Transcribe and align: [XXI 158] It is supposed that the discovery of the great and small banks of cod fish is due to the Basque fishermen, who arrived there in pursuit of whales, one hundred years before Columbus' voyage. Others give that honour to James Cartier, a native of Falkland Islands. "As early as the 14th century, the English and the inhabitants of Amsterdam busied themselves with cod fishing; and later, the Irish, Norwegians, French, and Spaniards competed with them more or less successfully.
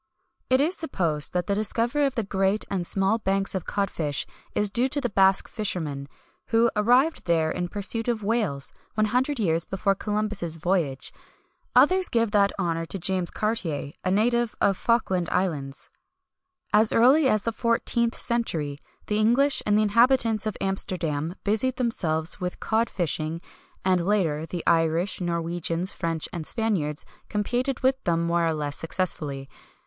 [XXI 0.49 0.51
158] 0.57 0.65
It 0.65 0.67
is 0.67 0.75
supposed 0.77 1.33
that 1.33 1.45
the 1.45 1.53
discovery 1.53 2.07
of 2.07 2.15
the 2.15 2.23
great 2.23 2.65
and 2.71 2.87
small 2.87 3.19
banks 3.19 3.53
of 3.53 3.65
cod 3.65 3.91
fish 3.91 4.25
is 4.55 4.71
due 4.71 4.89
to 4.89 4.99
the 4.99 5.11
Basque 5.11 5.47
fishermen, 5.47 6.07
who 6.47 6.71
arrived 6.75 7.25
there 7.27 7.51
in 7.51 7.67
pursuit 7.67 8.07
of 8.07 8.23
whales, 8.23 8.73
one 8.95 9.05
hundred 9.05 9.37
years 9.39 9.67
before 9.67 9.93
Columbus' 9.93 10.55
voyage. 10.55 11.13
Others 11.75 12.09
give 12.09 12.31
that 12.31 12.51
honour 12.57 12.87
to 12.87 12.97
James 12.97 13.29
Cartier, 13.29 13.91
a 14.03 14.09
native 14.09 14.55
of 14.59 14.75
Falkland 14.75 15.29
Islands. 15.29 15.91
"As 16.73 16.91
early 16.91 17.29
as 17.29 17.43
the 17.43 17.53
14th 17.53 18.15
century, 18.15 18.79
the 19.05 19.19
English 19.19 19.61
and 19.67 19.77
the 19.77 19.83
inhabitants 19.83 20.47
of 20.47 20.57
Amsterdam 20.59 21.35
busied 21.43 21.75
themselves 21.75 22.41
with 22.41 22.59
cod 22.59 22.89
fishing; 22.89 23.39
and 23.85 24.03
later, 24.03 24.47
the 24.47 24.63
Irish, 24.65 25.21
Norwegians, 25.21 25.91
French, 25.91 26.27
and 26.33 26.47
Spaniards 26.47 27.05
competed 27.29 27.81
with 27.81 28.03
them 28.03 28.23
more 28.23 28.43
or 28.47 28.55
less 28.55 28.77
successfully. 28.77 29.47